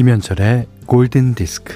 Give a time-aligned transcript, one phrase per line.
[0.00, 1.74] 김현철의 골든 디스크.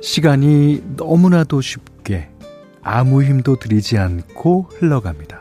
[0.00, 2.30] 시간이 너무나도 쉽게
[2.82, 5.40] 아무 힘도 들이지 않고 흘러갑니다.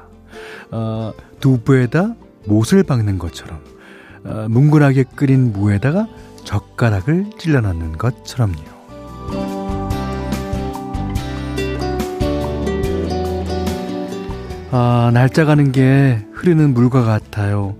[0.72, 2.16] 어, 두부에다
[2.48, 3.64] 못을 박는 것처럼
[4.24, 6.08] 어, 뭉근하게 끓인 무에다가
[6.46, 8.76] 젓가락을 찔러 넣는 것처럼요.
[14.72, 17.76] 아, 날짜 가는 게 흐르는 물과 같아요.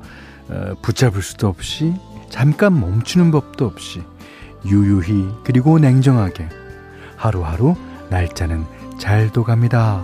[0.50, 1.94] 어, 붙잡을 수도 없이
[2.30, 4.02] 잠깐 멈추는 법도 없이
[4.66, 6.48] 유유히 그리고 냉정하게
[7.18, 7.76] 하루하루
[8.10, 8.66] 날짜는
[8.98, 10.02] 잘 도 갑니다.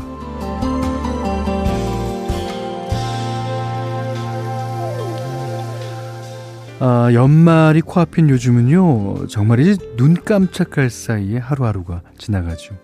[6.83, 12.75] 아, 연말이 코앞인 요즘은요, 정말이지 눈 깜짝할 사이에 하루하루가 지나가죠.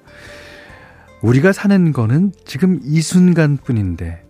[1.24, 4.24] 우리가 사는 거는 지금 이 순간 뿐인데,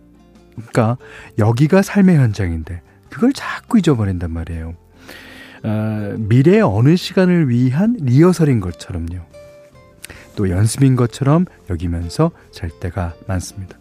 [0.56, 0.96] 그러니까
[1.38, 4.74] 여기가 삶의 현장인데, 그걸 자꾸 잊어버린단 말이에요.
[5.64, 9.20] 아, 미래의 어느 시간을 위한 리허설인 것처럼요.
[10.38, 13.78] 또 연습인 것처럼 여기면서 잘 때가 많습니다.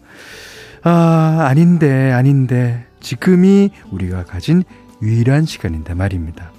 [0.83, 4.63] 아, 아닌데, 아닌데, 지금이 우리가 가진
[5.01, 6.51] 유일한 시간인데 말입니다.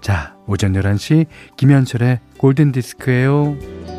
[0.00, 3.95] 자, 오전 11시 김현철의 골든디스크예요.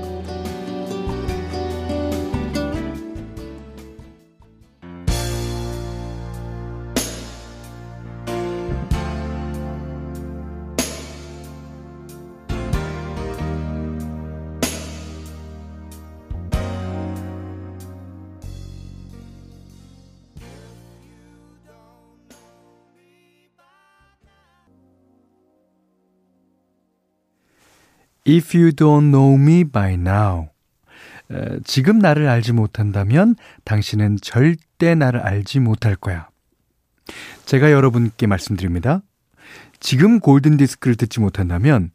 [28.28, 30.50] If you don't know me by now.
[31.32, 36.28] 에, 지금 나를 알지 못한다면 당신은 절대 나를 알지 못할 거야.
[37.46, 39.02] 제가 여러분께 말씀드립니다.
[39.80, 41.92] 지금 골든 디스크를 듣지 못한다면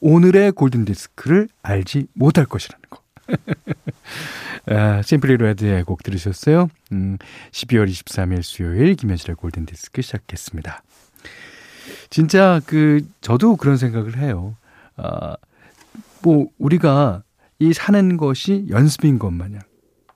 [0.00, 3.00] 오늘의 골든 디스크를 알지 못할 것이라는 거.
[4.68, 6.68] 아, 심플리 레드의 곡 들으셨어요?
[6.92, 7.18] 음,
[7.52, 10.82] 12월 23일 수요일 김현철의 골든 디스크 시작했습니다.
[12.10, 14.56] 진짜 그 저도 그런 생각을 해요.
[14.96, 15.36] 아,
[16.26, 17.22] 뭐 우리가
[17.60, 19.60] 이 사는 것이 연습인 것 마냥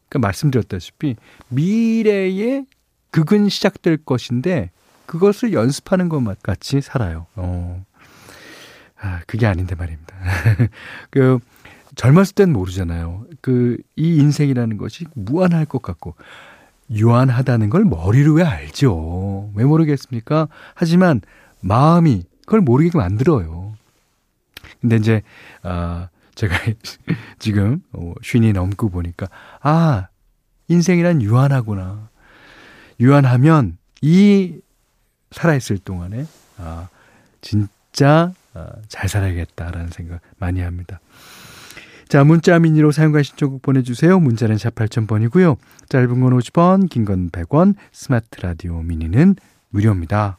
[0.09, 1.15] 그러니까 말씀드렸다시피
[1.50, 2.65] 미래에
[3.12, 4.72] 극은 시작될 것인데
[5.06, 7.26] 그것을 연습하는 것 같이 살아요.
[7.37, 7.84] 어.
[9.00, 10.16] 아, 그게 아닌데 말입니다.
[11.10, 11.38] 그
[11.94, 13.27] 젊었을 땐 모르잖아요.
[13.41, 16.16] 그 이 인생이라는 것이 무한할 것 같고
[16.91, 19.50] 유한하다는 걸 머리로 왜 알죠?
[19.54, 20.48] 왜 모르겠습니까?
[20.75, 21.21] 하지만
[21.60, 23.70] 마음이 그걸 모르게 만들어요.
[24.81, 25.23] 근데 이제
[25.63, 26.55] 아 제가
[27.39, 29.29] 지금 어, 쉰이 넘고 보니까
[29.61, 30.09] 아
[30.69, 32.09] 인생이란 유한하구나.
[33.01, 34.61] 유한하면 이
[35.33, 36.27] 살아있을 동안에
[36.59, 36.89] 아
[37.41, 41.01] 진짜 아, 잘 살아야겠다라는 생각 많이 합니다.
[42.09, 44.19] 자, 문자 미니로 사용과 신청곡 보내주세요.
[44.19, 45.57] 문자는 샵 8000번이고요.
[45.89, 49.37] 짧은 건 50원, 긴 건 100원, 스마트 라디오 미니는
[49.69, 50.37] 무료입니다.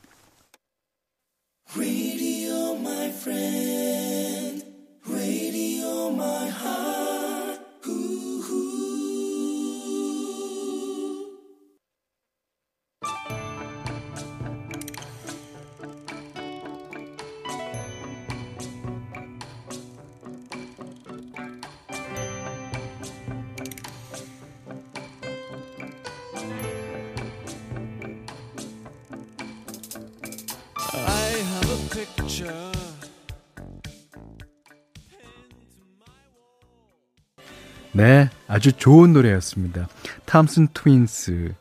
[37.93, 39.87] 네, 아주 좋은 노래였습니다.
[40.25, 41.53] 탐슨 트윈스,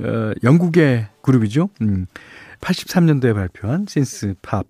[0.00, 1.70] 어, 영국의 그룹이죠.
[1.80, 2.06] 음,
[2.60, 4.66] 83년도에 발표한 synth pop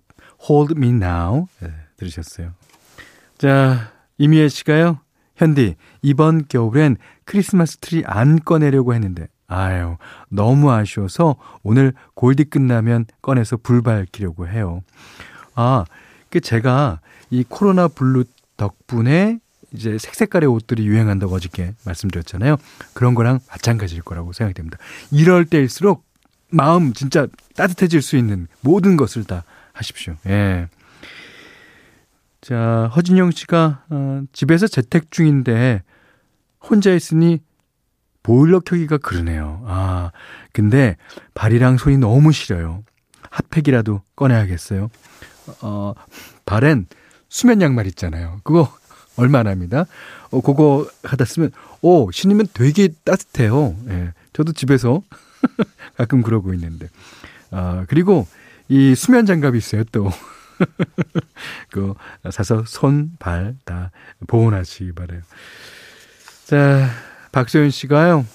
[0.47, 2.51] Hold Me Now 네, 들으셨어요.
[3.37, 4.99] 자, 이미애 씨가요.
[5.35, 9.97] 현디, 이번 겨울엔 크리스마스 트리 안 꺼내려고 했는데 아유,
[10.29, 14.83] 너무 아쉬워서 오늘 골디 끝나면 꺼내서 불 밝히려고 해요.
[15.55, 15.85] 아,
[16.29, 18.25] 그 제가 이 코로나 블루
[18.57, 19.39] 덕분에
[19.73, 22.57] 이제 색색깔의 옷들이 유행한다고 어저께 말씀드렸잖아요.
[22.93, 24.77] 그런 거랑 마찬가지일 거라고 생각됩니다.
[25.11, 26.03] 이럴 때일수록
[26.51, 29.43] 마음 진짜 따뜻해질 수 있는 모든 것을 다
[29.73, 30.15] 하십시오.
[30.27, 30.67] 예.
[32.41, 35.83] 자, 허진영 씨가 어, 집에서 재택 중인데
[36.61, 37.39] 혼자 있으니
[38.23, 39.63] 보일러 켜기가 그러네요.
[39.67, 40.11] 아,
[40.51, 40.97] 근데
[41.33, 42.83] 발이랑 손이 너무 시려요.
[43.29, 44.89] 핫팩이라도 꺼내야겠어요.
[45.61, 45.93] 어,
[46.45, 46.87] 발엔
[47.29, 48.39] 수면 양말 있잖아요.
[48.43, 48.71] 그거
[49.19, 49.85] 얼마나 합니다.
[50.31, 51.51] 어, 그거 하다 쓰면,
[51.81, 53.75] 오, 신으면 되게 따뜻해요.
[53.89, 54.13] 예.
[54.33, 55.01] 저도 집에서
[55.97, 56.87] 가끔 그러고 있는데.
[57.51, 58.27] 아, 그리고
[58.67, 60.09] 이 수면 장갑이 있어요, 또.
[61.71, 61.93] 그,
[62.31, 63.91] 사서 손, 발 다
[64.27, 65.21] 보온하시기 바래요.
[66.45, 66.89] 자,
[67.31, 68.25] 박소연 씨가요.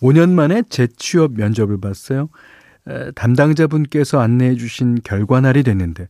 [0.00, 2.28] 5년 만에 재취업 면접을 봤어요.
[2.88, 6.08] 에, 담당자분께서 안내해 주신 결과날이 됐는데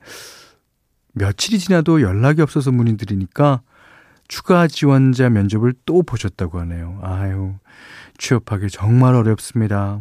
[1.12, 3.62] 며칠이 지나도 연락이 없어서 문의드리니까
[4.28, 6.98] 추가 지원자 면접을 또 보셨다고 하네요.
[7.02, 7.54] 아유,
[8.18, 10.00] 취업하기 정말 어렵습니다.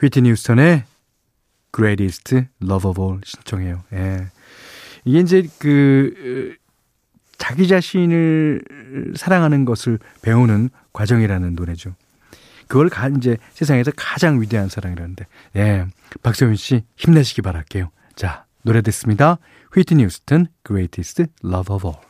[0.00, 0.84] 휘트니 휴스턴의
[1.74, 3.82] Greatest Love of All 신청해요.
[3.92, 4.28] 예.
[5.04, 6.56] 이게 이제 그
[7.36, 8.62] 자기 자신을
[9.16, 11.94] 사랑하는 것을 배우는 과정이라는 노래죠.
[12.66, 15.26] 그걸 가, 이제 세상에서 가장 위대한 사랑이라는데,
[15.56, 15.86] 예.
[16.22, 17.90] 박세훈 씨 힘내시기 바랄게요.
[18.14, 19.38] 자, 노래 듣습니다.
[19.74, 22.09] 휘트니 휴스턴 Greatest Love of All.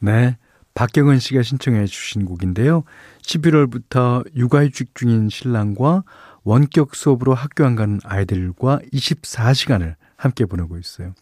[0.00, 0.36] 네.
[0.74, 2.84] 박경은 씨가 신청해 주신 곡인데요.
[3.22, 6.04] 11월부터 육아휴직 중인 신랑과
[6.44, 11.12] 원격 수업으로 학교 안 가는 아이들과 24시간을 함께 보내고 있어요.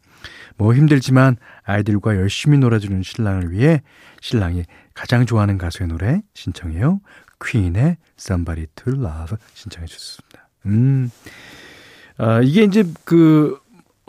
[0.56, 3.82] 뭐 힘들지만 아이들과 열심히 놀아주는 신랑을 위해
[4.20, 4.64] 신랑이
[4.94, 7.00] 가장 좋아하는 가수의 노래 신청해요.
[7.44, 10.48] 퀸의 Somebody to Love 신청해 주셨습니다.
[10.66, 11.10] 음.
[12.16, 13.60] 아, 이게 이제 그,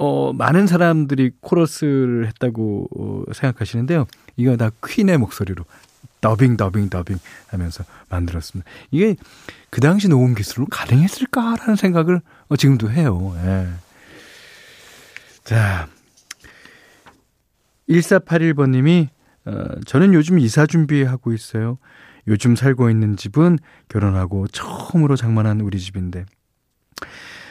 [0.02, 4.08] 어, 많은 사람들이 코러스를 했다고 어, 생각하시는데요.
[4.38, 5.66] 이거 다 퀸의 목소리로
[6.22, 7.18] 더빙 더빙 더빙
[7.48, 8.70] 하면서 만들었습니다.
[8.92, 9.18] 이게
[9.70, 13.36] 그 당시 녹음 기술로 가능했을까라는 생각을 어, 지금도 해요.
[13.44, 13.68] 예.
[15.44, 15.90] 자,
[17.90, 19.10] 1481번님이
[19.48, 21.78] 어, 저는 요즘 이사 준비하고 있어요.
[22.26, 23.60] 요즘 살고 있는 집은
[23.90, 26.26] 결혼하고 처음으로 장만한 우리 집인데,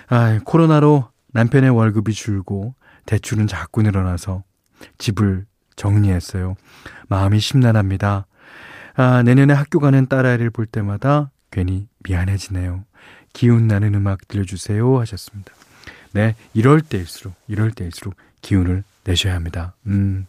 [0.08, 2.74] 아, 코로나로 남편의 월급이 줄고
[3.06, 4.44] 대출은 자꾸 늘어나서
[4.98, 5.46] 집을
[5.76, 6.54] 정리했어요.
[7.08, 8.26] 마음이 심란합니다.
[8.94, 12.84] 아, 내년에 학교 가는 딸아이를 볼 때마다 괜히 미안해지네요.
[13.32, 15.52] 기운 나는 음악 들려주세요 하셨습니다.
[16.12, 19.74] 네, 이럴 때일수록, 이럴 때일수록 기운을 내셔야 합니다.
[19.86, 20.26] 음.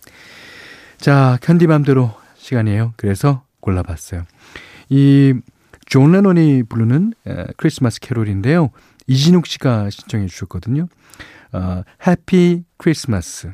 [0.97, 2.93] 자, 캔디맘대로 시간이에요.
[2.97, 4.25] 그래서 골라봤어요.
[4.89, 5.33] 이,
[5.85, 8.69] 존 레논이 부르는 에, 크리스마스 캐롤인데요.
[9.09, 10.87] 이진욱 씨가 신청해 주셨거든요.
[11.51, 13.53] 어, Happy Christmas.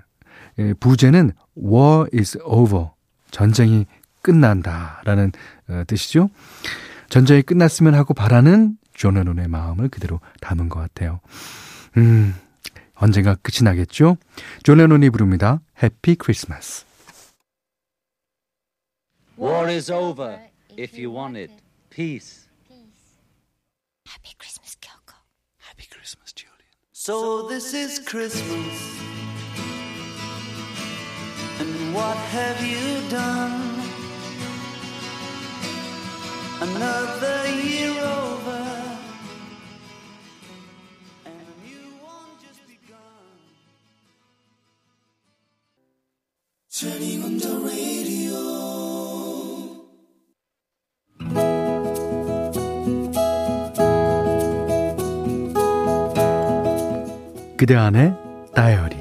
[0.59, 2.89] 예, 부제는 War is over.
[3.31, 3.85] 전쟁이
[4.21, 5.31] 끝난다 라는
[5.69, 6.29] 어, 뜻이죠.
[7.09, 11.21] 전쟁이 끝났으면 하고 바라는 존 레논의 마음을 그대로 담은 것 같아요.
[11.97, 12.35] 음,
[12.95, 14.17] 언젠가 끝이 나겠죠?
[14.63, 15.61] 존 레논이 부릅니다.
[15.81, 16.85] Happy Christmas.
[19.37, 20.39] War is over
[20.77, 21.53] if you want it.
[21.89, 22.45] Peace.
[24.07, 25.04] Happy Christmas, Kyoko.
[25.77, 26.55] Happy Christmas, Julian.
[26.93, 28.97] So this is Christmas.
[31.59, 33.81] And what have you done?
[36.61, 38.61] Another year over.
[41.25, 43.35] And a new one just begun.
[46.71, 48.84] Turning on the radio.
[57.65, 58.15] 그대 안의
[58.53, 58.95] 다이어리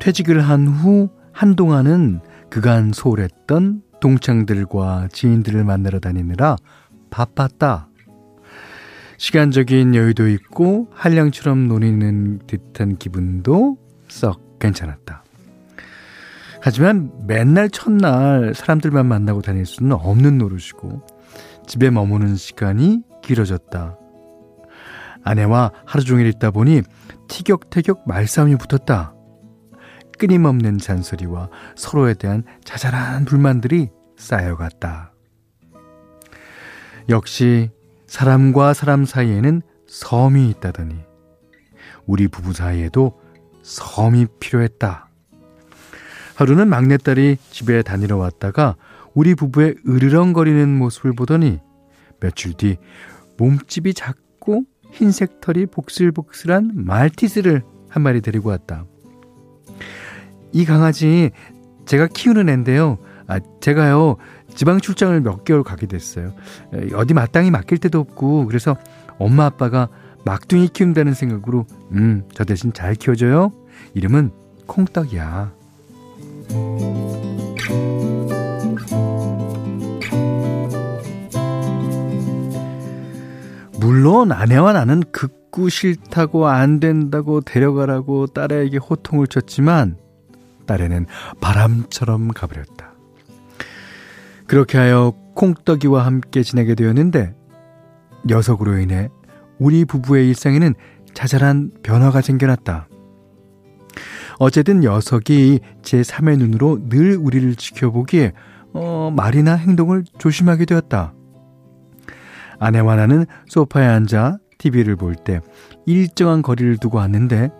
[0.00, 6.56] 퇴직을 한 후 한동안은 그간 소홀했던 동창들과 지인들을 만나러 다니느라
[7.10, 7.90] 바빴다.
[9.18, 13.76] 시간적인 여유도 있고 한량처럼 노리는 듯한 기분도
[14.08, 15.24] 썩 괜찮았다.
[16.62, 21.06] 하지만 맨날 첫날 사람들만 만나고 다닐 수는 없는 노릇이고
[21.66, 23.96] 집에 머무는 시간이 길어졌다.
[25.22, 26.82] 아내와 하루 종일 있다 보니
[27.28, 29.14] 티격태격 말싸움이 붙었다.
[30.18, 35.12] 끊임없는 잔소리와 서로에 대한 자잘한 불만들이 쌓여갔다.
[37.08, 37.70] 역시
[38.08, 40.96] 사람과 사람 사이에는 섬이 있다더니
[42.06, 43.20] 우리 부부 사이에도
[43.62, 45.08] 섬이 필요했다.
[46.34, 48.76] 하루는 막내딸이 집에 다니러 왔다가
[49.14, 51.60] 우리 부부의 으르렁거리는 모습을 보더니
[52.20, 52.76] 며칠 뒤
[53.40, 58.84] 몸집이 작고 흰색 털이 복슬복슬한 말티즈를 한 마리 데리고 왔다.
[60.52, 61.30] 이 강아지
[61.86, 62.98] 제가 키우는 앤데요.
[63.26, 64.16] 아, 제가요,
[64.54, 66.34] 지방 출장을 몇 개월 가게 됐어요.
[66.94, 68.76] 어디 마땅히 맡길 데도 없고, 그래서
[69.18, 69.88] 엄마 아빠가
[70.24, 73.52] 막둥이 키운다는 생각으로, 음, 저 대신 잘 키워줘요.
[73.94, 74.32] 이름은
[74.66, 75.52] 콩떡이야.
[83.80, 89.96] 물론 아내와 나는 극구 싫다고 안 된다고 데려가라고 딸에게 호통을 쳤지만
[90.66, 91.06] 딸에는
[91.40, 92.92] 바람처럼 가버렸다.
[94.46, 97.34] 그렇게 하여 콩떡이와 함께 지내게 되었는데
[98.26, 99.08] 녀석으로 인해
[99.58, 100.74] 우리 부부의 일상에는
[101.14, 102.86] 자잘한 변화가 생겨났다.
[104.38, 108.32] 어쨌든 녀석이 제 3의 눈으로 늘 우리를 지켜보기에
[108.74, 111.14] 어, 말이나 행동을 조심하게 되었다.
[112.60, 115.40] 아내와 나는 소파에 앉아 TV를 볼 때
[115.86, 117.50] 일정한 거리를 두고 왔는데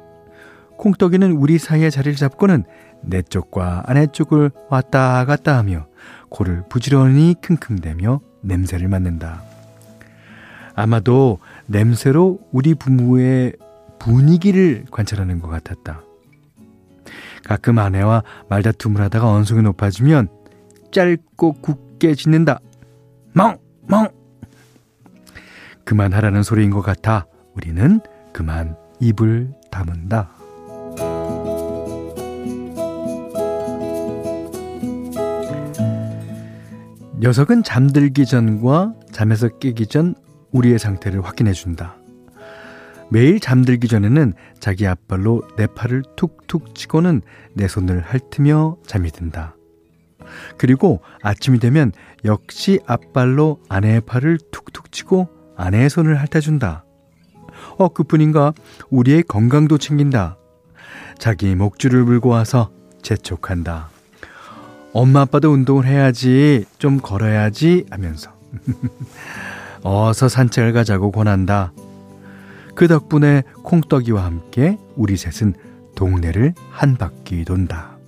[0.77, 2.65] 콩떡이는 우리 사이에 자리를 잡고는
[3.03, 5.87] 내 쪽과 아내 쪽을 왔다 갔다 하며
[6.29, 9.43] 코를 부지런히 킁킁대며 냄새를 맡는다.
[10.75, 13.55] 아마도 냄새로 우리 부부의
[13.99, 16.03] 분위기를 관찰하는 것 같았다.
[17.45, 20.29] 가끔 아내와 말다툼을 하다가 언성이 높아지면
[20.93, 22.61] 짧고 굳게 짖는다.
[23.35, 23.59] 멍!
[23.87, 24.09] 멍!
[25.91, 28.01] 그만하라는 소리인 것 같아 우리는
[28.33, 30.31] 그만 입을 다문다.
[37.19, 40.15] 녀석은 잠들기 전과 잠에서 깨기 전
[40.53, 41.97] 우리의 상태를 확인해 준다.
[43.11, 47.21] 매일 잠들기 전에는 자기 앞발로 내 팔을 툭툭 치고는
[47.55, 49.57] 내 손을 핥으며 잠이 든다.
[50.57, 51.91] 그리고 아침이 되면
[52.25, 56.85] 역시 앞발로 아내의 팔을 툭툭 치고 아내의 손을 핥아준다.
[57.77, 58.55] 어, 그뿐인가?
[58.89, 60.39] 우리의 건강도 챙긴다.
[61.19, 62.71] 자기 목줄을 물고 와서
[63.03, 63.91] 재촉한다.
[64.95, 68.33] 엄마 아빠도 운동을 해야지, 좀 걸어야지 하면서.
[69.85, 71.73] 어서 산책을 가자고 권한다.
[72.75, 75.55] 그 덕분에 콩떡이와 함께 우리 셋은
[75.95, 77.99] 동네를 한 바퀴 돈다.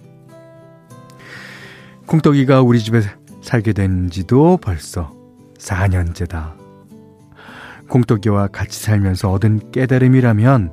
[2.06, 3.02] 콩떡이가 우리 집에
[3.42, 5.12] 살게 된 지도 벌써
[5.58, 6.61] 4년째다.
[7.92, 10.72] 콩떡이와 같이 살면서 얻은 깨달음이라면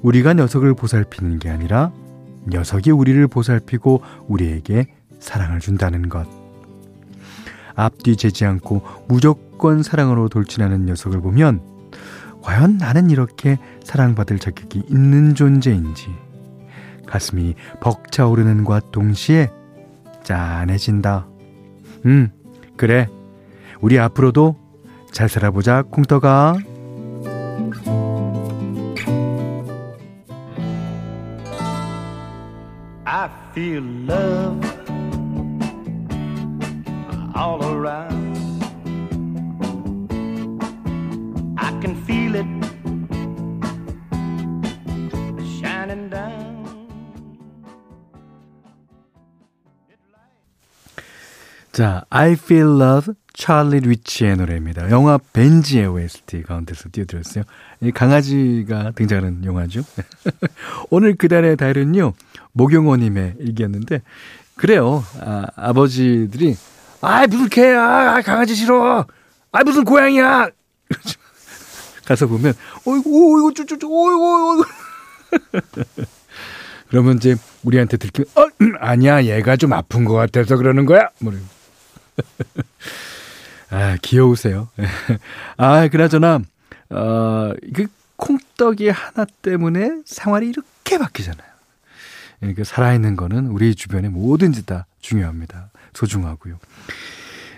[0.00, 1.92] 우리가 녀석을 보살피는 게 아니라
[2.48, 4.86] 녀석이 우리를 보살피고 우리에게
[5.20, 6.26] 사랑을 준다는 것.
[7.74, 11.60] 앞뒤 재지 않고 무조건 사랑으로 돌진하는 녀석을 보면
[12.42, 16.08] 과연 나는 이렇게 사랑받을 자격이 있는 존재인지
[17.06, 19.50] 가슴이 벅차오르는과 동시에
[20.22, 21.26] 짠해진다.
[22.06, 22.30] 음,
[22.78, 23.06] 그래.
[23.80, 24.67] 우리 앞으로도
[25.18, 26.54] 잘 살아보자, 콩떡아.
[33.04, 34.67] I feel love
[51.78, 54.90] 자, I Feel Love 찰리 리치의 노래입니다.
[54.90, 57.44] 영화 벤지의 OST 가운데서 띄워드렸어요.
[57.82, 59.82] 이 강아지가 등장하는 영화죠.
[60.90, 62.14] 오늘 그달의 달은요,
[62.50, 64.02] 모경호님의 일기였는데,
[64.56, 65.04] 그래요.
[65.20, 66.56] 아, 아버지들이,
[67.00, 68.16] 아 무슨 개야!
[68.16, 69.06] 아, 강아지 싫어!
[69.52, 70.48] 아, 무슨 고양이야!
[72.06, 72.54] 가서 보면,
[72.86, 76.06] 어이구, 어이구, 쭈쭈쭈, 어이구, 어이구.
[76.90, 81.10] 그러면 이제 우리한테 들키면, 어, 음, 아니야, 얘가 좀 아픈 것 같아서 그러는 거야!
[81.20, 81.32] 뭐,
[83.70, 84.68] 아, 귀여우세요.
[85.56, 86.40] 아, 그나저나,
[86.90, 91.48] 어, 그 콩떡이 하나 때문에 생활이 이렇게 바뀌잖아요.
[92.54, 95.70] 그 살아있는 거는 우리 주변에 뭐든지 다 중요합니다.
[95.94, 96.58] 소중하고요.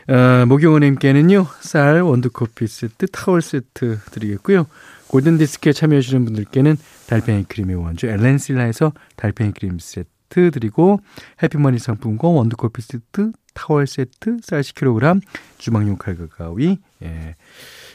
[0.09, 4.67] 어, 목용원님께는요, 쌀, 원두커피 세트, 타월 세트 드리겠고요.
[5.09, 6.76] 골든디스크에 참여해주시는 분들께는
[7.09, 11.01] 달팽이 크림의 원조 엘렌실라에서 달팽이 크림 세트 드리고
[11.43, 15.21] 해피머니 상품권 원두커피 세트, 타월 세트, 쌀 10kg,
[15.59, 17.35] 주방용 칼과 가위, 예,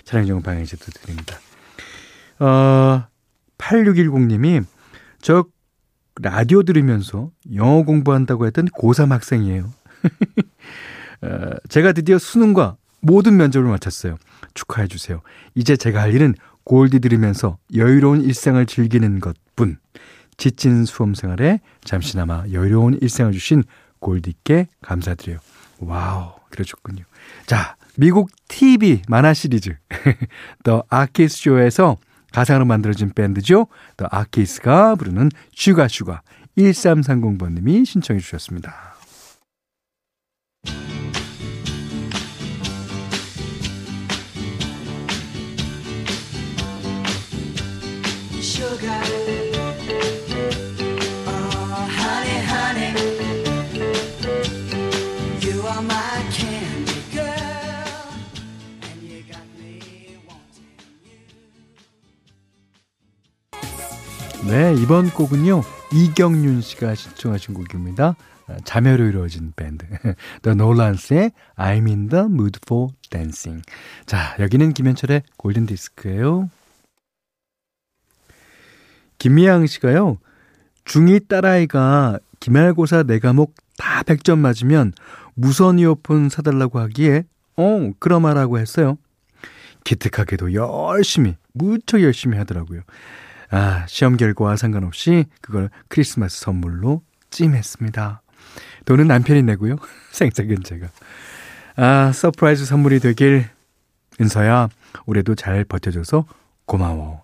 [0.04, 1.38] 차량용 방향 세트 드립니다.
[2.40, 3.06] 어,
[3.58, 4.66] 8610님이
[5.22, 5.46] 저
[6.22, 9.74] 라디오 들으면서 영어 공부한다고 했던 고3 학생이에요.
[11.24, 14.18] 어, 제가 드디어 수능과 모든 면접을 마쳤어요.
[14.54, 15.22] 축하해 주세요.
[15.54, 19.78] 이제 제가 할 일은 골디 들으면서 여유로운 일상을 즐기는 것뿐.
[20.38, 23.64] 지친 수험 생활에 잠시나마 여유로운 일상을 주신
[24.00, 25.40] 골디께 감사드려요.
[25.80, 27.04] Wow, 그러셨군요.
[27.46, 29.76] 자, 미국 TV 만화 시리즈
[30.64, 31.98] The 아키스 쇼에서
[32.32, 33.68] 가상으로 만들어진 밴드죠.
[33.96, 36.22] The Archies가 부르는 Sugar Sugar
[36.58, 38.95] 1330번님이 신청해 주셨습니다.
[64.48, 65.64] 네, 이번 곡은요.
[65.92, 68.16] 이경윤 씨가 신청하신 곡입니다.
[68.48, 69.88] 아, 자매로 이루어진 밴드.
[70.44, 73.64] The Nolans의 I'm in the mood for dancing.
[74.06, 76.52] 자, 여기는 김현철의 골든 디스크예요.
[79.18, 80.20] 김미양 씨가요.
[80.84, 84.94] 중2 딸아이가 기말고사 네 과목 다 100점 맞으면
[85.34, 87.24] 무선 이어폰 사달라고 하기에
[87.58, 89.00] 어, 그러마라고 했어요.
[89.86, 92.82] 기특하게도 열심히, 무척 열심히 하더라고요.
[93.56, 98.22] 아, 시험 결과와 상관없이 그걸 크리스마스 선물로 찜했습니다.
[98.84, 99.78] 돈은 남편이 내고요.
[100.12, 100.88] 생색은 제가.
[101.78, 103.48] 아, surprise 선물이 되길.
[104.20, 104.68] 은서야,
[105.06, 106.26] 올해도 잘 버텨줘서
[106.66, 107.24] 고마워.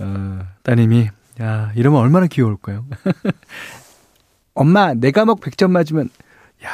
[0.00, 1.10] 어, 따님이,
[1.42, 2.84] 야, 이러면 얼마나 귀여울까요?
[4.54, 6.10] 엄마, 내 과목 100점 맞으면,
[6.64, 6.70] 야,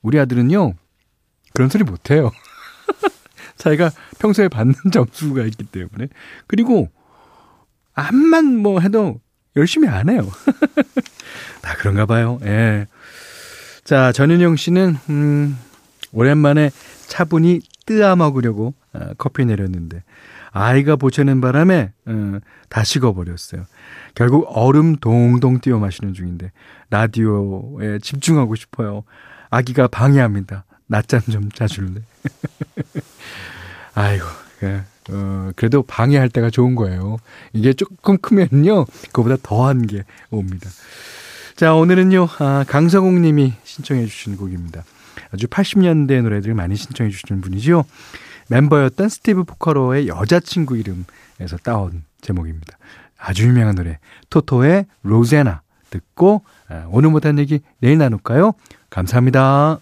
[0.00, 0.74] 우리 아들은요,
[1.54, 2.30] 그런 소리 못해요.
[3.58, 6.06] 자기가 평소에 받는 점수가 있기 때문에.
[6.46, 6.88] 그리고,
[7.94, 9.20] 암만 뭐 해도
[9.56, 10.30] 열심히 안 해요.
[11.62, 12.38] 다 그런가 봐요.
[12.44, 12.86] 예.
[13.84, 15.58] 자, 전윤영 씨는, 음,
[16.12, 16.70] 오랜만에
[17.06, 20.02] 차분히 뜨아 먹으려고 어, 커피 내렸는데,
[20.52, 23.64] 아이가 보채는 바람에, 어, 다 식어버렸어요.
[24.14, 26.52] 결국 얼음 동동 띄워 마시는 중인데,
[26.90, 29.04] 라디오에 집중하고 싶어요.
[29.50, 30.64] 아기가 방해합니다.
[30.86, 32.02] 낮잠 좀 자줄래?
[33.94, 34.26] 아이고,
[34.62, 34.82] 예.
[35.10, 37.16] 어, 그래도 방해할 때가 좋은 거예요.
[37.52, 40.70] 이게 조금 크면요, 그보다 더한 게 옵니다.
[41.56, 44.84] 자, 오늘은요, 아, 강성욱 님이 신청해 주신 곡입니다.
[45.32, 47.84] 아주 80년대 노래들 많이 신청해 주시는 분이죠.
[48.48, 52.78] 멤버였던 스티브 포커로의 여자친구 이름에서 따온 제목입니다.
[53.18, 53.98] 아주 유명한 노래,
[54.30, 58.52] 토토의 로제나 듣고, 아, 오늘 못한 얘기 내일 나눌까요?
[58.90, 59.78] 감사합니다.